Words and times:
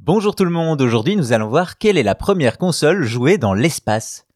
Bonjour 0.00 0.36
tout 0.36 0.44
le 0.44 0.50
monde, 0.50 0.80
aujourd'hui 0.80 1.16
nous 1.16 1.32
allons 1.32 1.48
voir 1.48 1.76
quelle 1.76 1.98
est 1.98 2.04
la 2.04 2.14
première 2.14 2.56
console 2.56 3.02
jouée 3.02 3.36
dans 3.36 3.52
l'espace. 3.52 4.26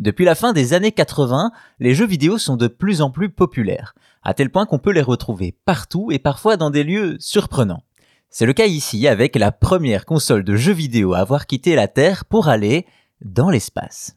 Depuis 0.00 0.24
la 0.24 0.34
fin 0.34 0.52
des 0.52 0.74
années 0.74 0.90
80, 0.90 1.52
les 1.78 1.94
jeux 1.94 2.06
vidéo 2.06 2.38
sont 2.38 2.56
de 2.56 2.66
plus 2.66 3.00
en 3.00 3.10
plus 3.10 3.30
populaires, 3.30 3.94
à 4.24 4.34
tel 4.34 4.50
point 4.50 4.66
qu'on 4.66 4.80
peut 4.80 4.90
les 4.90 5.00
retrouver 5.00 5.56
partout 5.64 6.10
et 6.10 6.18
parfois 6.18 6.56
dans 6.56 6.70
des 6.70 6.82
lieux 6.82 7.16
surprenants. 7.20 7.84
C'est 8.30 8.46
le 8.46 8.52
cas 8.52 8.66
ici 8.66 9.06
avec 9.06 9.36
la 9.36 9.52
première 9.52 10.06
console 10.06 10.42
de 10.42 10.56
jeux 10.56 10.72
vidéo 10.72 11.14
à 11.14 11.20
avoir 11.20 11.46
quitté 11.46 11.76
la 11.76 11.86
Terre 11.86 12.24
pour 12.24 12.48
aller 12.48 12.84
dans 13.24 13.48
l'espace. 13.48 14.16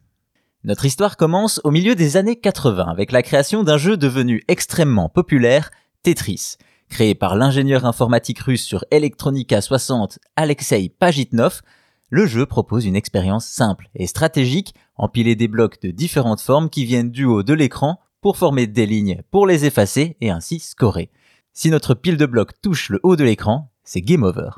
Notre 0.63 0.85
histoire 0.85 1.17
commence 1.17 1.61
au 1.63 1.71
milieu 1.71 1.93
des 1.93 2.17
années 2.17 2.39
80 2.39 2.87
avec 2.87 3.11
la 3.11 3.21
création 3.21 3.63
d'un 3.63 3.77
jeu 3.77 3.95
devenu 3.95 4.43
extrêmement 4.47 5.07
populaire, 5.07 5.69
Tetris, 6.01 6.57
Créé 6.89 7.15
par 7.15 7.35
l'ingénieur 7.35 7.85
informatique 7.85 8.39
russe 8.39 8.63
sur 8.63 8.83
Electronica 8.91 9.61
60 9.61 10.19
Alexei 10.35 10.89
Pajitnov, 10.89 11.61
le 12.09 12.25
jeu 12.25 12.45
propose 12.45 12.85
une 12.85 12.95
expérience 12.95 13.45
simple 13.45 13.89
et 13.95 14.07
stratégique, 14.07 14.73
empiler 14.95 15.35
des 15.35 15.47
blocs 15.47 15.79
de 15.81 15.91
différentes 15.91 16.41
formes 16.41 16.69
qui 16.69 16.85
viennent 16.85 17.11
du 17.11 17.25
haut 17.25 17.43
de 17.43 17.53
l'écran 17.53 17.99
pour 18.21 18.37
former 18.37 18.67
des 18.67 18.87
lignes 18.87 19.21
pour 19.31 19.45
les 19.45 19.65
effacer 19.65 20.17
et 20.19 20.31
ainsi 20.31 20.59
scorer. 20.59 21.11
Si 21.53 21.69
notre 21.69 21.93
pile 21.93 22.17
de 22.17 22.25
blocs 22.25 22.59
touche 22.61 22.89
le 22.89 22.99
haut 23.03 23.15
de 23.15 23.23
l'écran, 23.23 23.71
c'est 23.83 24.01
game 24.01 24.23
over. 24.23 24.49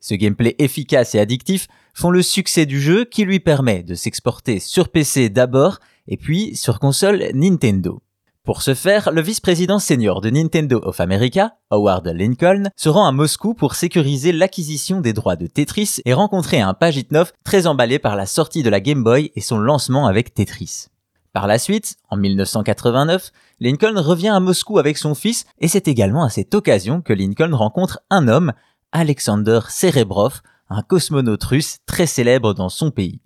Ce 0.00 0.14
gameplay 0.14 0.54
efficace 0.58 1.14
et 1.14 1.20
addictif 1.20 1.68
font 1.92 2.10
le 2.10 2.22
succès 2.22 2.64
du 2.64 2.80
jeu 2.80 3.04
qui 3.04 3.24
lui 3.24 3.40
permet 3.40 3.82
de 3.82 3.94
s'exporter 3.94 4.58
sur 4.58 4.88
PC 4.88 5.28
d'abord 5.28 5.78
et 6.06 6.16
puis 6.16 6.56
sur 6.56 6.78
console 6.78 7.30
Nintendo. 7.34 8.00
Pour 8.48 8.62
ce 8.62 8.72
faire, 8.72 9.10
le 9.12 9.20
vice-président 9.20 9.78
senior 9.78 10.22
de 10.22 10.30
Nintendo 10.30 10.80
of 10.82 11.00
America, 11.00 11.56
Howard 11.68 12.06
Lincoln, 12.06 12.70
se 12.76 12.88
rend 12.88 13.06
à 13.06 13.12
Moscou 13.12 13.52
pour 13.52 13.74
sécuriser 13.74 14.32
l'acquisition 14.32 15.02
des 15.02 15.12
droits 15.12 15.36
de 15.36 15.46
Tetris 15.46 15.96
et 16.06 16.14
rencontrer 16.14 16.58
un 16.58 16.72
Pajitnov 16.72 17.34
très 17.44 17.66
emballé 17.66 17.98
par 17.98 18.16
la 18.16 18.24
sortie 18.24 18.62
de 18.62 18.70
la 18.70 18.80
Game 18.80 19.04
Boy 19.04 19.32
et 19.36 19.42
son 19.42 19.58
lancement 19.58 20.06
avec 20.06 20.32
Tetris. 20.32 20.86
Par 21.34 21.46
la 21.46 21.58
suite, 21.58 21.96
en 22.08 22.16
1989, 22.16 23.32
Lincoln 23.60 24.00
revient 24.00 24.28
à 24.28 24.40
Moscou 24.40 24.78
avec 24.78 24.96
son 24.96 25.14
fils 25.14 25.44
et 25.58 25.68
c'est 25.68 25.86
également 25.86 26.24
à 26.24 26.30
cette 26.30 26.54
occasion 26.54 27.02
que 27.02 27.12
Lincoln 27.12 27.54
rencontre 27.54 28.00
un 28.08 28.28
homme, 28.28 28.54
Alexander 28.92 29.60
Serebrov, 29.68 30.40
un 30.70 30.80
cosmonaute 30.80 31.44
russe 31.44 31.80
très 31.84 32.06
célèbre 32.06 32.54
dans 32.54 32.70
son 32.70 32.92
pays. 32.92 33.20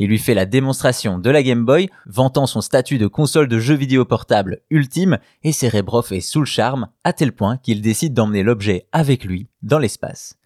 Il 0.00 0.08
lui 0.08 0.18
fait 0.18 0.32
la 0.32 0.46
démonstration 0.46 1.18
de 1.18 1.28
la 1.28 1.42
Game 1.42 1.66
Boy, 1.66 1.90
vantant 2.06 2.46
son 2.46 2.62
statut 2.62 2.96
de 2.96 3.06
console 3.06 3.48
de 3.48 3.58
jeux 3.58 3.74
vidéo 3.74 4.06
portable 4.06 4.62
ultime, 4.70 5.18
et 5.42 5.52
Cerebrov 5.52 6.10
est 6.14 6.22
sous 6.22 6.40
le 6.40 6.46
charme, 6.46 6.88
à 7.04 7.12
tel 7.12 7.32
point 7.32 7.58
qu'il 7.58 7.82
décide 7.82 8.14
d'emmener 8.14 8.42
l'objet 8.42 8.86
avec 8.92 9.24
lui 9.24 9.48
dans 9.62 9.78
l'espace. 9.78 10.38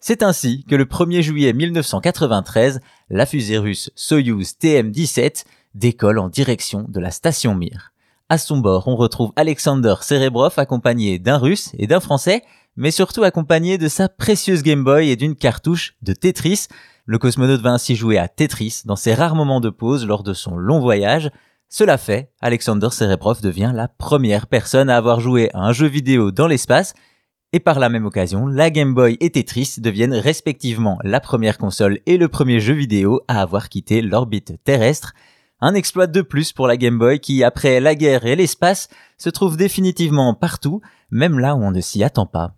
C'est 0.00 0.24
ainsi 0.24 0.64
que 0.64 0.74
le 0.74 0.84
1er 0.84 1.22
juillet 1.22 1.52
1993, 1.52 2.80
la 3.08 3.24
fusée 3.24 3.58
russe 3.58 3.92
Soyuz 3.94 4.54
TM-17 4.60 5.44
décolle 5.76 6.18
en 6.18 6.28
direction 6.28 6.84
de 6.88 6.98
la 6.98 7.12
station 7.12 7.54
Mir. 7.54 7.92
À 8.28 8.36
son 8.36 8.58
bord, 8.58 8.88
on 8.88 8.96
retrouve 8.96 9.32
Alexander 9.36 9.94
Serebrov 10.00 10.54
accompagné 10.56 11.20
d'un 11.20 11.38
russe 11.38 11.70
et 11.78 11.86
d'un 11.86 12.00
français, 12.00 12.42
mais 12.74 12.90
surtout 12.90 13.22
accompagné 13.22 13.78
de 13.78 13.86
sa 13.86 14.08
précieuse 14.08 14.64
Game 14.64 14.82
Boy 14.82 15.08
et 15.08 15.16
d'une 15.16 15.36
cartouche 15.36 15.94
de 16.02 16.14
Tetris, 16.14 16.66
le 17.08 17.18
cosmonaute 17.18 17.62
va 17.62 17.72
ainsi 17.72 17.96
jouer 17.96 18.18
à 18.18 18.28
Tetris 18.28 18.82
dans 18.84 18.94
ses 18.94 19.14
rares 19.14 19.34
moments 19.34 19.62
de 19.62 19.70
pause 19.70 20.06
lors 20.06 20.22
de 20.22 20.34
son 20.34 20.58
long 20.58 20.78
voyage. 20.78 21.30
Cela 21.70 21.96
fait, 21.96 22.30
Alexander 22.42 22.88
Serebrov 22.90 23.40
devient 23.40 23.72
la 23.74 23.88
première 23.88 24.46
personne 24.46 24.90
à 24.90 24.98
avoir 24.98 25.18
joué 25.18 25.48
à 25.54 25.60
un 25.60 25.72
jeu 25.72 25.86
vidéo 25.86 26.32
dans 26.32 26.46
l'espace, 26.46 26.92
et 27.54 27.60
par 27.60 27.78
la 27.78 27.88
même 27.88 28.04
occasion, 28.04 28.46
la 28.46 28.68
Game 28.68 28.92
Boy 28.92 29.16
et 29.20 29.30
Tetris 29.30 29.76
deviennent 29.78 30.12
respectivement 30.12 30.98
la 31.02 31.18
première 31.18 31.56
console 31.56 32.00
et 32.04 32.18
le 32.18 32.28
premier 32.28 32.60
jeu 32.60 32.74
vidéo 32.74 33.22
à 33.26 33.40
avoir 33.40 33.70
quitté 33.70 34.02
l'orbite 34.02 34.62
terrestre. 34.62 35.14
Un 35.62 35.72
exploit 35.72 36.08
de 36.08 36.20
plus 36.20 36.52
pour 36.52 36.66
la 36.66 36.76
Game 36.76 36.98
Boy 36.98 37.20
qui, 37.20 37.42
après 37.42 37.80
la 37.80 37.94
guerre 37.94 38.26
et 38.26 38.36
l'espace, 38.36 38.90
se 39.16 39.30
trouve 39.30 39.56
définitivement 39.56 40.34
partout, 40.34 40.82
même 41.10 41.38
là 41.38 41.54
où 41.54 41.62
on 41.62 41.70
ne 41.70 41.80
s'y 41.80 42.04
attend 42.04 42.26
pas. 42.26 42.57